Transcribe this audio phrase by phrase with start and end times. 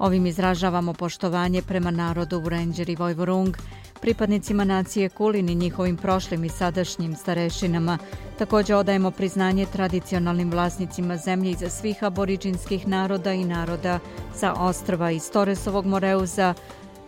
[0.00, 3.56] Ovim izražavamo poštovanje prema narodu u Ranger i Vojvorung,
[4.00, 7.98] pripadnicima nacije Kulin i njihovim prošlim i sadašnjim starešinama.
[8.38, 13.98] Također odajemo priznanje tradicionalnim vlasnicima zemlje iza svih aboriđinskih naroda i naroda
[14.34, 16.54] sa ostrva iz Toresovog Moreuza,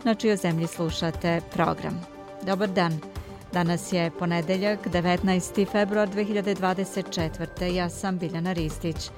[0.03, 2.01] na čijoj zemlji slušate program.
[2.45, 2.99] Dobar dan!
[3.53, 5.71] Danas je ponedeljak, 19.
[5.71, 7.65] februar 2024.
[7.65, 9.09] Ja sam Biljana Ristić.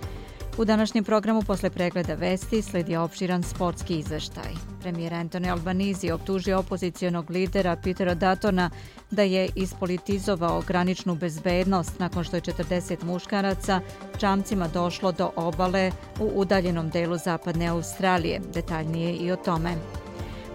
[0.57, 4.51] U današnjem programu posle pregleda vesti sledi opširan sportski izveštaj.
[4.81, 8.69] Premijer Anthony Albanizi optužio opozicijonog lidera Petera Datona
[9.11, 13.81] da je ispolitizovao graničnu bezbednost nakon što je 40 muškaraca
[14.17, 18.41] čamcima došlo do obale u udaljenom delu zapadne Australije.
[18.53, 19.75] Detaljnije i o tome.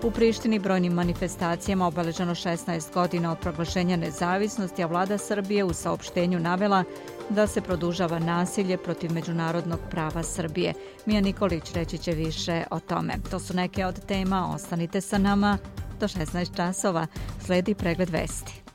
[0.02, 6.40] U Prištini brojnim manifestacijama obeleženo 16 godina od proglašenja nezavisnosti, a vlada Srbije u saopštenju
[6.40, 6.84] navela
[7.30, 10.74] da se produžava nasilje protiv međunarodnog prava Srbije.
[11.06, 13.14] Mija Nikolić reći će više o tome.
[13.30, 15.58] To su neke od tema, ostanite sa nama
[16.00, 17.06] do 16 časova.
[17.46, 18.69] Sledi pregled vesti.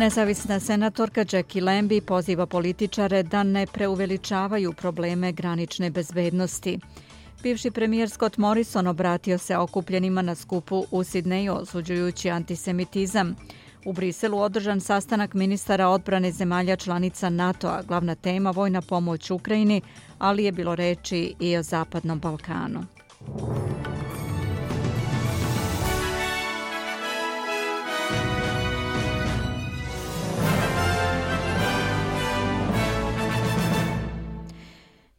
[0.00, 6.78] Nezavisna senatorka Jackie Lambie poziva političare da ne preuveličavaju probleme granične bezbednosti.
[7.42, 13.36] Bivši premijer Scott Morrison obratio se okupljenima na skupu u Sidneju osuđujući antisemitizam.
[13.84, 19.82] U Briselu održan sastanak ministara odbrane zemalja članica NATO-a, glavna tema vojna pomoć Ukrajini,
[20.18, 22.84] ali je bilo reči i o Zapadnom Balkanu.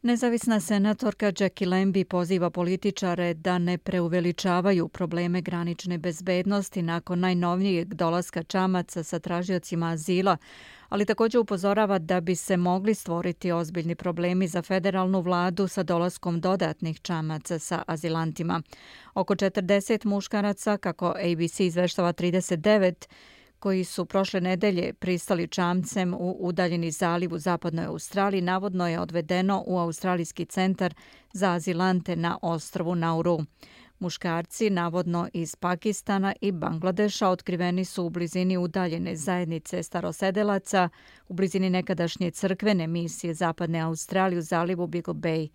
[0.04, 8.42] Nezavisna senatorka Jackie Lambi poziva političare da ne preuveličavaju probleme granične bezbednosti nakon najnovnijeg dolaska
[8.42, 10.36] čamaca sa tražiocima azila,
[10.88, 16.40] ali također upozorava da bi se mogli stvoriti ozbiljni problemi za federalnu vladu sa dolaskom
[16.40, 18.62] dodatnih čamaca sa azilantima.
[19.14, 23.06] Oko 40 muškaraca, kako ABC izveštava 39,
[23.62, 29.64] koji su prošle nedelje pristali čamcem u udaljeni zaliv u zapadnoj Australiji, navodno je odvedeno
[29.66, 30.94] u Australijski centar
[31.32, 33.38] za azilante na ostrovu Nauru.
[33.98, 40.88] Muškarci, navodno iz Pakistana i Bangladeša, otkriveni su u blizini udaljene zajednice starosedelaca,
[41.28, 45.48] u blizini nekadašnje crkvene misije Zapadne Australije u zalivu Big Bay.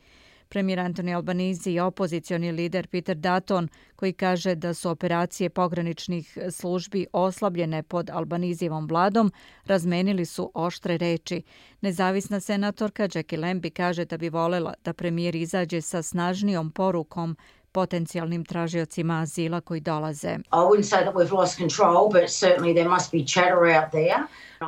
[0.49, 7.07] Premijer Antoni Albanizi i opozicioni lider Peter Dutton, koji kaže da su operacije pograničnih službi
[7.13, 9.31] oslabljene pod Albanizijevom vladom,
[9.65, 11.41] razmenili su oštre reči.
[11.81, 17.37] Nezavisna senatorka Jackie Lambie kaže da bi volela da premijer izađe sa snažnijom porukom
[17.77, 20.38] potencijalnim tražiocima azila koji dolaze.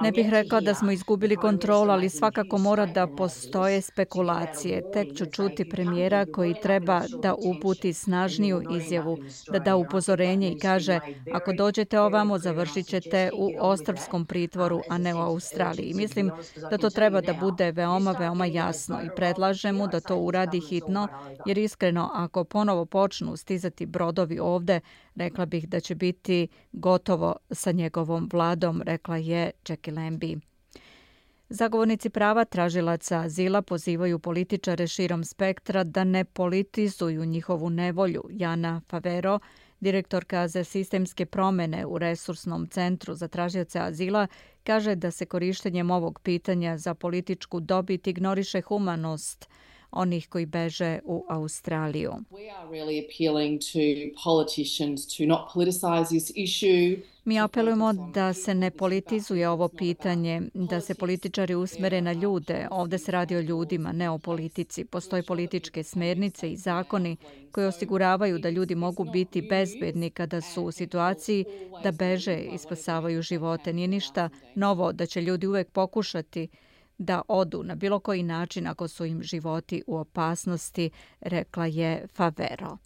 [0.01, 4.91] Ne bih rekla da smo izgubili kontrol, ali svakako mora da postoje spekulacije.
[4.93, 9.17] Tek ću čuti premijera koji treba da uputi snažniju izjavu,
[9.51, 10.99] da da upozorenje i kaže
[11.33, 15.93] ako dođete ovamo, završit ćete u ostrovskom pritvoru, a ne u Australiji.
[15.93, 16.31] Mislim
[16.71, 21.07] da to treba da bude veoma, veoma jasno i predlažem mu da to uradi hitno,
[21.45, 24.79] jer iskreno, ako ponovo počnu stizati brodovi ovde,
[25.15, 30.37] rekla bih da će biti gotovo sa njegovom vladom, rekla je Jackie Lambie.
[31.49, 38.23] Zagovornici prava tražilaca azila pozivaju političare širom spektra da ne politizuju njihovu nevolju.
[38.29, 39.39] Jana Favero,
[39.79, 44.27] direktorka za sistemske promene u Resursnom centru za tražioce azila,
[44.63, 49.49] kaže da se korištenjem ovog pitanja za političku dobit ignoriše humanost
[49.91, 52.13] onih koji beže u Australiju.
[57.25, 62.67] Mi apelujemo da se ne politizuje ovo pitanje, da se političari usmere na ljude.
[62.71, 64.85] Ovde se radi o ljudima, ne o politici.
[64.85, 67.17] Postoje političke smernice i zakoni
[67.51, 71.45] koji osiguravaju da ljudi mogu biti bezbedni kada su u situaciji
[71.83, 73.73] da beže i spasavaju živote.
[73.73, 76.47] Nije ništa novo da će ljudi uvek pokušati
[76.99, 80.89] da odu na bilo koji način ako su im životi u opasnosti,
[81.21, 82.77] rekla je Favero.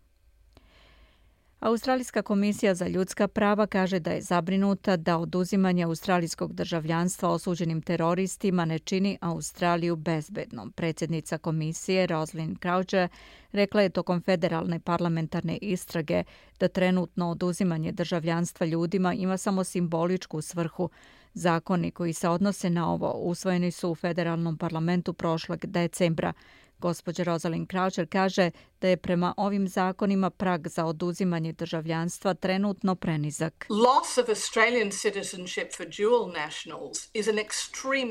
[1.64, 8.66] Australijska komisija za ljudska prava kaže da je zabrinuta da oduzimanje australijskog državljanstva osuđenim teroristima
[8.66, 10.72] ne čini Australiju bezbednom.
[10.72, 13.10] Predsjednica komisije Roslyn Croucher
[13.52, 16.24] rekla je tokom federalne parlamentarne istrage
[16.60, 20.90] da trenutno oduzimanje državljanstva ljudima ima samo simboličku svrhu.
[21.34, 26.34] Zakoni koji se odnose na ovo usvojeni su u federalnom parlamentu prošlog decembra.
[26.84, 28.52] Gospođa Rosalind Croucher kaže
[28.82, 33.68] da je prema ovim zakonima prag za oduzimanje državljanstva trenutno prenizak.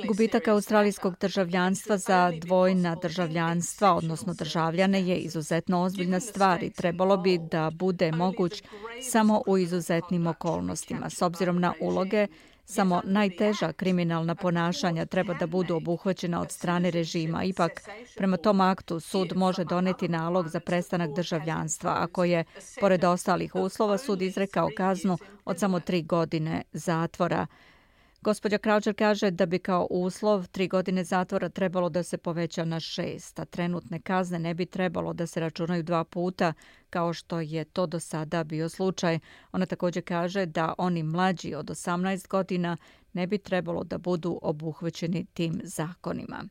[0.09, 7.39] Gubitak australijskog državljanstva za dvojna državljanstva, odnosno državljane, je izuzetno ozbiljna stvar i trebalo bi
[7.39, 8.63] da bude moguć
[9.11, 11.11] samo u izuzetnim okolnostima.
[11.11, 12.27] S obzirom na uloge
[12.65, 17.45] Samo najteža kriminalna ponašanja treba da budu obuhvaćena od strane režima.
[17.45, 17.83] Ipak,
[18.17, 21.97] prema tom aktu, sud može doneti nalog za prestanak državljanstva.
[21.99, 22.45] Ako je,
[22.81, 27.47] pored ostalih uslova, sud izrekao kaznu od samo tri godine zatvora.
[28.23, 32.81] Gospođa Kraučer kaže da bi kao uslov tri godine zatvora trebalo da se poveća na
[32.81, 36.53] šest, a trenutne kazne ne bi trebalo da se računaju dva puta,
[36.91, 39.19] kao što je to do sada bio slučaj.
[39.53, 42.77] Ona također kaže da oni mlađi od 18 godina
[43.13, 46.45] ne bi trebalo da budu obuhvaćeni tim zakonima.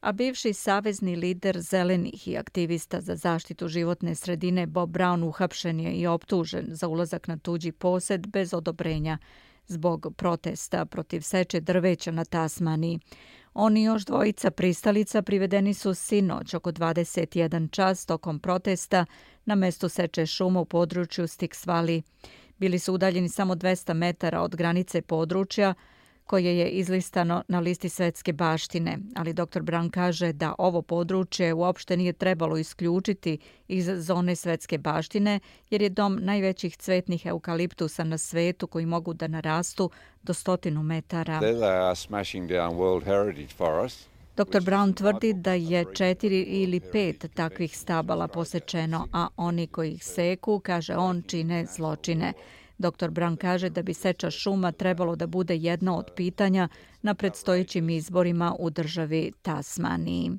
[0.00, 5.92] A bivši savezni lider zelenih i aktivista za zaštitu životne sredine Bob Brown uhapšen je
[5.92, 9.18] i optužen za ulazak na tuđi posed bez odobrenja
[9.66, 12.98] zbog protesta protiv seče drveća na Tasmani.
[13.54, 19.06] Oni još dvojica pristalica privedeni su sinoć oko 21 čas tokom protesta
[19.44, 22.02] na mestu seče šuma u području Stix Valley.
[22.58, 25.74] Bili su udaljeni samo 200 metara od granice područja,
[26.26, 29.60] koje je izlistano na listi svetske baštine, ali dr.
[29.60, 33.38] Brown kaže da ovo područje uopšte nije trebalo isključiti
[33.68, 35.40] iz zone svetske baštine,
[35.70, 39.90] jer je dom najvećih cvetnih eukaliptusa na svetu koji mogu da narastu
[40.22, 41.40] do stotinu metara.
[44.36, 44.60] Dr.
[44.60, 50.60] Brown tvrdi da je četiri ili pet takvih stabala posečeno, a oni koji ih seku,
[50.60, 52.32] kaže on, čine zločine.
[52.78, 53.10] Dr.
[53.10, 56.68] Brown kaže da bi seča šuma trebalo da bude jedno od pitanja
[57.02, 60.30] na predstojećim izborima u državi Tasmaniji.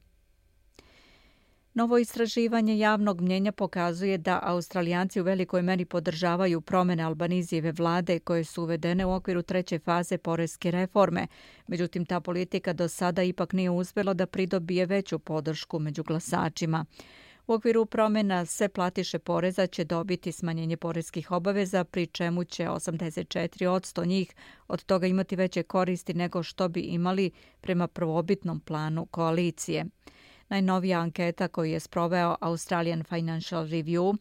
[1.75, 8.43] Novo istraživanje javnog mnjenja pokazuje da Australijanci u velikoj meri podržavaju promene Albanizijeve vlade koje
[8.43, 11.27] su uvedene u okviru treće faze poreske reforme.
[11.67, 16.85] Međutim, ta politika do sada ipak nije uspjela da pridobije veću podršku među glasačima.
[17.47, 23.67] U okviru promjena sve platiše poreza će dobiti smanjenje porezkih obaveza, pri čemu će 84
[23.67, 24.33] od njih
[24.67, 27.31] od toga imati veće koristi nego što bi imali
[27.61, 29.85] prema prvobitnom planu koalicije.
[30.49, 34.17] Najnovija anketa koju je sproveo Australian Financial Review,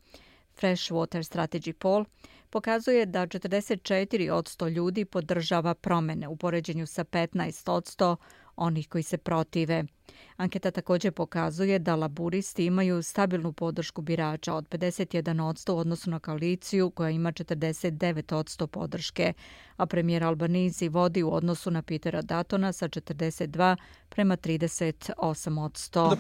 [0.61, 2.05] Freshwater Strategy Poll,
[2.50, 8.17] pokazuje da 44 od 100 ljudi podržava promene u poređenju sa 15 od 100
[8.56, 9.85] onih koji se protive.
[10.37, 16.91] Anketa također pokazuje da laburisti imaju stabilnu podršku birača od 51% u odnosu na koaliciju
[16.91, 19.33] koja ima 49% podrške,
[19.77, 23.77] a premijer Albanizi vodi u odnosu na Petera Datona sa 42
[24.09, 26.17] prema 38%.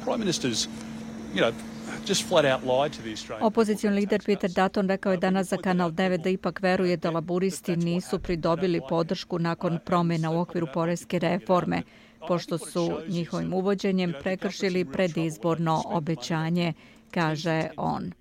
[3.40, 7.76] Opozicijon lider Peter Dutton rekao je danas za Kanal 9 da ipak veruje da laburisti
[7.76, 11.82] nisu pridobili podršku nakon promjena u okviru porezke reforme
[12.28, 16.72] pošto su njihovim uvođenjem prekršili predizborno obećanje,
[17.10, 18.12] kaže on.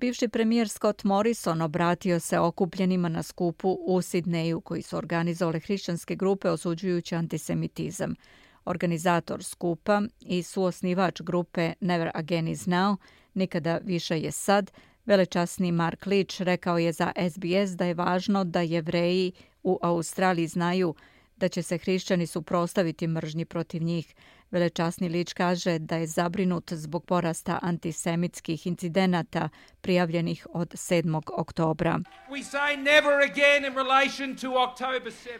[0.00, 6.14] Bivši premijer Scott Morrison obratio se okupljenima na skupu u Sidneju koji su organizovali hrišćanske
[6.14, 8.14] grupe osuđujući antisemitizam.
[8.64, 12.96] Organizator skupa i suosnivač grupe Never Again is Now,
[13.34, 14.70] nikada više je sad,
[15.06, 20.94] velečasni Mark Leach rekao je za SBS da je važno da jevreji u Australiji znaju
[21.36, 24.14] da će se hrišćani suprostaviti mržnji protiv njih.
[24.50, 29.48] Velečasni lič kaže da je zabrinut zbog porasta antisemitskih incidenata
[29.80, 31.20] prijavljenih od 7.
[31.32, 32.00] oktobra.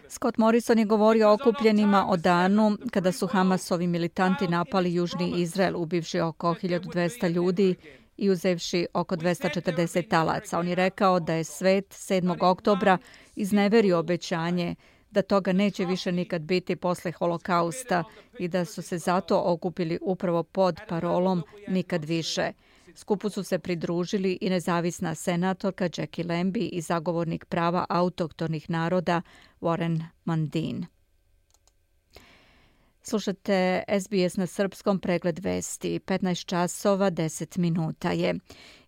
[0.09, 5.77] Scott Morrison je govorio o okupljenima o danu kada su Hamasovi militanti napali Južni Izrael,
[5.77, 7.75] ubivši oko 1200 ljudi
[8.17, 10.59] i uzevši oko 240 talaca.
[10.59, 12.45] On je rekao da je svet 7.
[12.45, 12.99] oktobra
[13.37, 14.75] izneverio obećanje
[15.11, 18.05] da toga neće više nikad biti posle holokausta
[18.39, 22.53] i da su se zato okupili upravo pod parolom nikad više.
[22.95, 29.23] Skupu su se pridružili i nezavisna senatorka Jackie Lambie i zagovornik prava autoktonih naroda
[29.61, 30.87] Warren Mundine.
[33.09, 36.01] Slušate SBS na srpskom pregled vesti.
[36.07, 38.35] 15 časova 10 minuta je.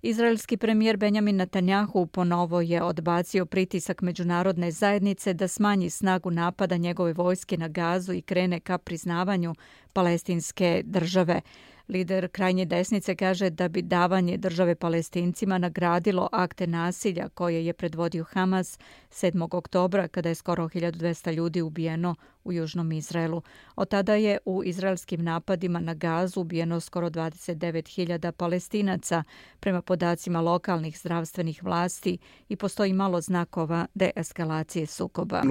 [0.03, 7.13] Izraelski premijer Benjamin Netanjahu ponovo je odbacio pritisak međunarodne zajednice da smanji snagu napada njegove
[7.13, 9.55] vojske na gazu i krene ka priznavanju
[9.93, 11.41] palestinske države.
[11.88, 18.25] Lider krajnje desnice kaže da bi davanje države palestincima nagradilo akte nasilja koje je predvodio
[18.25, 18.78] Hamas
[19.11, 19.49] 7.
[19.57, 22.14] oktobra kada je skoro 1200 ljudi ubijeno
[22.45, 23.42] u Južnom Izraelu.
[23.76, 29.25] Od tada je u izraelskim napadima na gazu ubijeno skoro 29.000 palestinaca
[29.61, 32.18] prema podacima lokalnih zdravstvenih vlasti
[32.49, 35.42] i postoji malo znakova deeskalacije sukoba.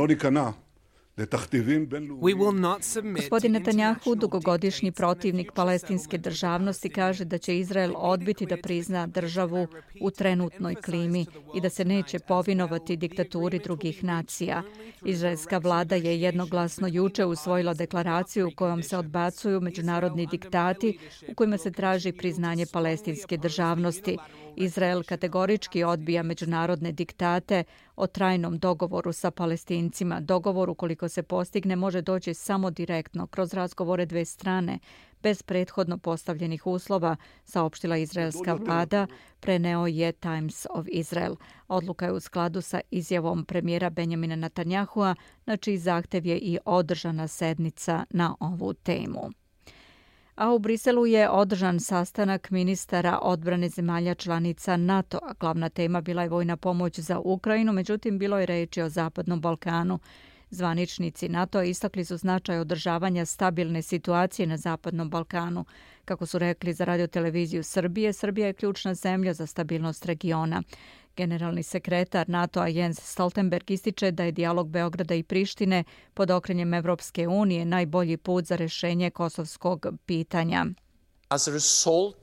[3.16, 9.68] Gospodin Netanjahu, dugogodišnji protivnik palestinske državnosti, kaže da će Izrael odbiti da prizna državu
[10.02, 14.64] u trenutnoj klimi i da se neće povinovati diktaturi drugih nacija.
[15.06, 21.00] Izraelska vlada je jednoglasno juče usvojila deklaraciju u kojom se odbacuju međunarodni diktati
[21.32, 24.18] u kojima se traži priznanje palestinske državnosti.
[24.58, 27.64] Izrael kategorički odbija međunarodne diktate
[27.96, 30.20] o trajnom dogovoru sa palestincima.
[30.20, 34.80] Dogovor, ukoliko se postigne, može doći samo direktno kroz razgovore dve strane,
[35.24, 39.08] bez prethodno postavljenih uslova, saopštila izraelska vlada,
[39.40, 41.36] preneo je Times of Israel.
[41.68, 47.28] Odluka je u skladu sa izjavom premijera Benjamina Netanjahua, na čiji zahtev je i održana
[47.28, 49.32] sednica na ovu temu
[50.38, 55.20] a u Briselu je održan sastanak ministara odbrane zemalja članica NATO.
[55.24, 55.34] -a.
[55.40, 60.00] Glavna tema bila je vojna pomoć za Ukrajinu, međutim bilo je reči o Zapadnom Balkanu.
[60.50, 65.66] Zvaničnici NATO istakli su značaj održavanja stabilne situacije na Zapadnom Balkanu.
[66.06, 70.64] Kako su rekli za radioteleviziju Srbije, Srbija je ključna zemlja za stabilnost regiona.
[71.18, 75.84] Generalni sekretar NATO-a Jens Stoltenberg ističe da je dijalog Beograda i Prištine
[76.14, 80.66] pod okrenjem Evropske unije najbolji put za rešenje kosovskog pitanja.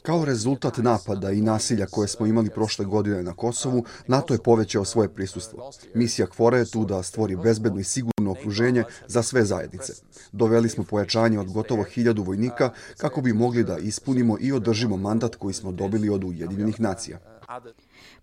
[0.03, 4.85] Kao rezultat napada i nasilja koje smo imali prošle godine na Kosovu, NATO je povećao
[4.85, 5.73] svoje prisustvo.
[5.95, 9.93] Misija KFORA je tu da stvori bezbedno i sigurno okruženje za sve zajednice.
[10.33, 15.35] Doveli smo pojačanje od gotovo hiljadu vojnika kako bi mogli da ispunimo i održimo mandat
[15.37, 17.34] koji smo dobili od Ujedinjenih nacija.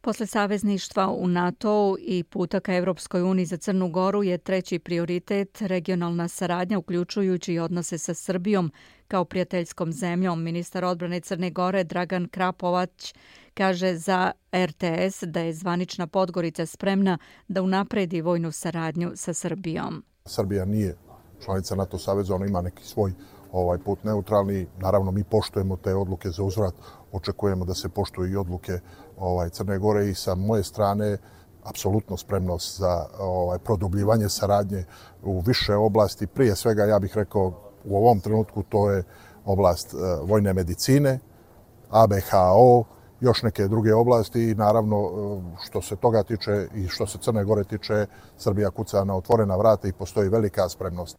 [0.02, 5.62] Posle savezništva u NATO i puta ka Evropskoj uniji za Crnu Goru je treći prioritet
[5.62, 8.72] regionalna saradnja uključujući odnose sa Srbijom
[9.08, 10.44] kao prijateljskom zemljom.
[10.44, 13.14] Ministar odbrane Crne Gore Dragan Krapovać
[13.54, 20.04] kaže za RTS da je zvanična Podgorica spremna da unapredi vojnu saradnju sa Srbijom.
[20.26, 20.98] Srbija nije
[21.46, 23.14] članica NATO saveza, ona ima neki svoj
[23.52, 24.68] ovaj put neutralni.
[24.78, 26.74] Naravno, mi poštujemo te odluke za uzvrat,
[27.12, 28.80] očekujemo da se poštuju i odluke
[29.22, 31.18] ovaj Crne Gore i sa moje strane
[31.64, 34.86] apsolutno spremnost za ovaj produbljivanje saradnje
[35.24, 36.28] u više oblasti.
[36.28, 37.54] Prije svega, ja bih rekao,
[37.86, 39.04] u ovom trenutku to je
[39.46, 41.20] oblast e, vojne medicine,
[41.90, 42.84] ABHO,
[43.20, 47.44] još neke druge oblasti i naravno e, što se toga tiče i što se Crne
[47.44, 48.06] Gore tiče,
[48.38, 51.18] Srbija kuca na otvorena vrata i postoji velika spremnost.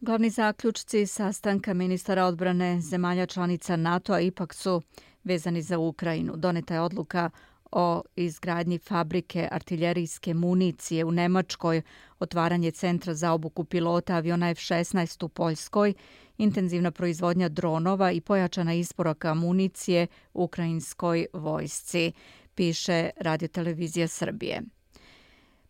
[0.00, 4.82] Glavni zaključci sastanka ministara odbrane zemalja članica NATO-a ipak su
[5.24, 6.36] vezani za Ukrajinu.
[6.36, 7.30] Doneta je odluka
[7.72, 11.82] o izgradnji fabrike artiljerijske municije u Nemačkoj,
[12.18, 15.94] otvaranje centra za obuku pilota aviona F-16 u Poljskoj,
[16.38, 22.12] intenzivna proizvodnja dronova i pojačana isporaka municije ukrajinskoj vojsci,
[22.54, 24.62] piše radiotelevizija Srbije.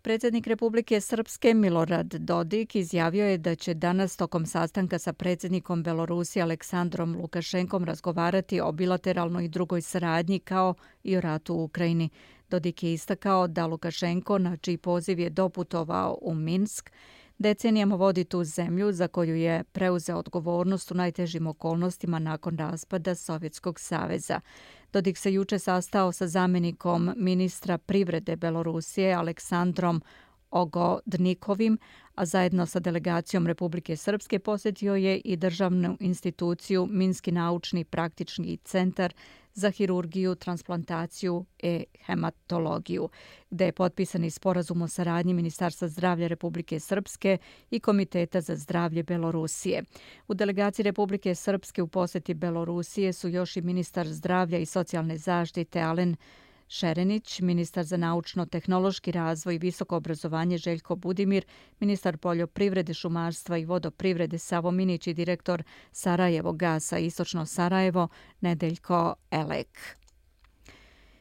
[0.06, 6.42] Predsjednik Republike Srpske Milorad Dodik izjavio je da će danas tokom sastanka sa predsjednikom Belorusije
[6.42, 12.08] Aleksandrom Lukašenkom razgovarati o bilateralnoj i drugoj saradnji kao i o ratu u Ukrajini.
[12.50, 16.90] Dodik je istakao da Lukašenko, na čiji poziv je doputovao u Minsk,
[17.38, 23.80] decenijama vodi tu zemlju za koju je preuzeo odgovornost u najtežim okolnostima nakon raspada Sovjetskog
[23.80, 24.40] saveza.
[24.92, 30.02] Dodik se juče sastao sa zamenikom ministra privrede Belorusije Aleksandrom
[30.50, 31.78] Ogodnikovim,
[32.14, 39.14] a zajedno sa delegacijom Republike Srpske posjetio je i državnu instituciju Minski naučni praktični centar
[39.54, 43.08] za hirurgiju, transplantaciju i hematologiju,
[43.50, 47.38] gde je potpisani sporazum o saradnji Ministarstva zdravlja Republike Srpske
[47.70, 49.82] i Komiteta za zdravlje Belorusije.
[50.28, 55.80] U delegaciji Republike Srpske u posjeti Belorusije su još i ministar zdravlja i socijalne zaštite
[55.80, 56.16] Alen
[56.68, 61.44] Šerenić, ministar za naučno-tehnološki razvoj i visoko obrazovanje Željko Budimir,
[61.80, 68.08] ministar poljoprivrede, šumarstva i vodoprivrede Savo Minić i direktor Sarajevo Gasa Istočno Sarajevo
[68.40, 69.96] Nedeljko Elek.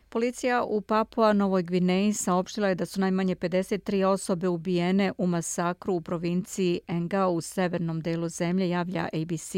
[0.09, 5.93] Policija u Papua Novoj Gvineji saopštila je da su najmanje 53 osobe ubijene u masakru
[5.93, 9.55] u provinciji Enga u severnom delu zemlje, javlja ABC.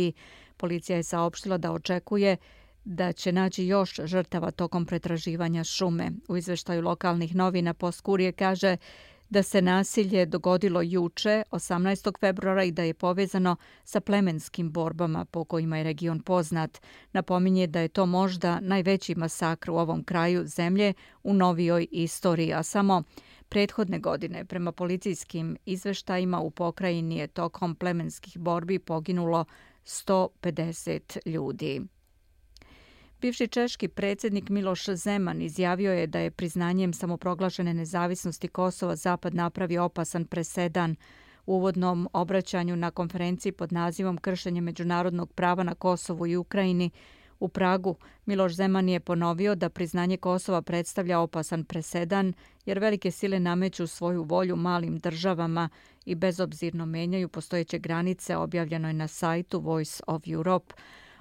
[0.58, 2.38] Policija je saopštila da očekuje
[2.88, 6.12] da će naći još žrtava tokom pretraživanja šume.
[6.28, 8.78] U izveštaju lokalnih novina Poskurije kaže
[9.30, 12.20] da se nasilje dogodilo juče, 18.
[12.20, 16.82] februara, i da je povezano sa plemenskim borbama po kojima je region poznat.
[17.14, 22.64] Napominje da je to možda najveći masakr u ovom kraju zemlje u novijoj istoriji, a
[22.64, 23.04] samo
[23.50, 29.46] prethodne godine prema policijskim izveštajima u pokrajini je tokom plemenskih borbi poginulo
[29.86, 31.82] 150 ljudi.
[33.22, 39.84] Bivši češki predsjednik Miloš Zeman izjavio je da je priznanjem samoproglašene nezavisnosti Kosova Zapad napravio
[39.84, 40.96] opasan presedan
[41.46, 46.90] u uvodnom obraćanju na konferenciji pod nazivom Kršenje međunarodnog prava na Kosovu i Ukrajini
[47.40, 47.96] u Pragu.
[48.26, 52.34] Miloš Zeman je ponovio da priznanje Kosova predstavlja opasan presedan
[52.66, 55.70] jer velike sile nameću svoju volju malim državama
[56.06, 60.76] i bezobzirno menjaju postojeće granice objavljeno je na sajtu Voice of Europe.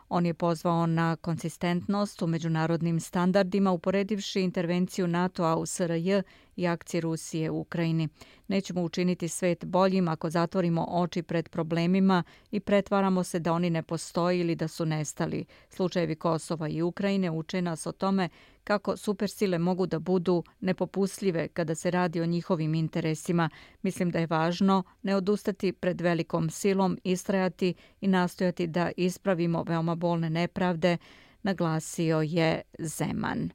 [0.08, 6.22] On je pozvao na konsistentnost u međunarodnim standardima uporedivši intervenciju NATO-a u SRJ
[6.56, 8.08] i akcije Rusije u Ukrajini.
[8.48, 13.82] Nećemo učiniti svet boljim ako zatvorimo oči pred problemima i pretvaramo se da oni ne
[13.82, 15.44] postoji ili da su nestali.
[15.68, 18.28] Slučajevi Kosova i Ukrajine uče nas o tome
[18.66, 23.48] kako supersile mogu da budu nepopustljive kada se radi o njihovim interesima.
[23.82, 29.94] Mislim da je važno ne odustati pred velikom silom, istrajati i nastojati da ispravimo veoma
[29.94, 30.96] bolne nepravde,
[31.42, 33.50] naglasio je Zeman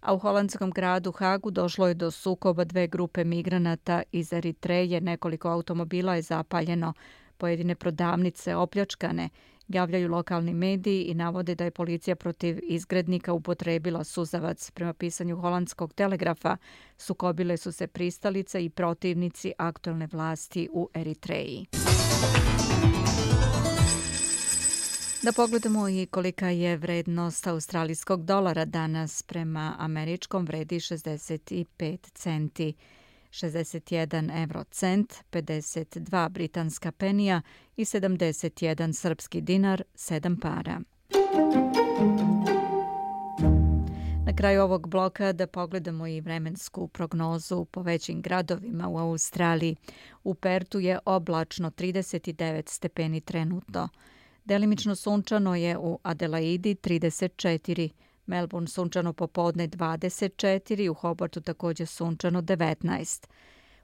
[0.00, 5.00] a u holandskom gradu Hagu došlo je do sukoba dve grupe migranata iz Eritreje.
[5.00, 6.92] Nekoliko automobila je zapaljeno,
[7.40, 9.28] pojedine prodavnice opljačkane,
[9.68, 14.70] javljaju lokalni mediji i navode da je policija protiv izgrednika upotrebila suzavac.
[14.70, 16.56] Prema pisanju holandskog telegrafa
[16.98, 21.66] sukobile su se pristalice i protivnici aktualne vlasti u Eritreji.
[25.22, 32.74] Da pogledamo i kolika je vrednost australijskog dolara danas prema američkom vredi 65 centi.
[33.30, 37.42] 61 eurocent, 52 britanska penija
[37.76, 40.80] i 71 srpski dinar, 7 para.
[44.26, 49.76] Na kraju ovog bloka da pogledamo i vremensku prognozu po većim gradovima u Australiji.
[50.24, 53.88] U Pertu je oblačno 39 stepeni trenutno.
[54.44, 57.90] Delimično sunčano je u Adelaidi 34,
[58.30, 63.26] Melbourne sunčano popodne 24, u Hobartu također sunčano 19.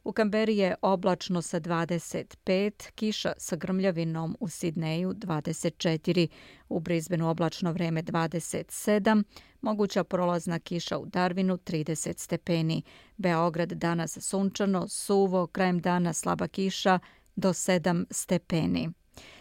[0.04, 6.28] U Kamberi je oblačno sa 25, kiša sa grmljavinom u Sidneju 24,
[6.68, 9.22] u Brisbaneu oblačno vreme 27,
[9.60, 12.82] moguća prolazna kiša u Darwinu 30 stepeni,
[13.16, 16.98] Beograd danas sunčano, suvo, krajem dana slaba kiša
[17.36, 18.90] do 7 stepeni.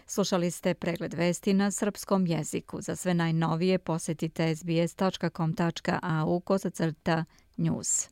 [0.05, 2.81] Slušali ste pregled vesti na srpskom jeziku.
[2.81, 7.25] Za sve najnovije posjetite sbs.com.au kosacrta
[7.57, 8.09] news.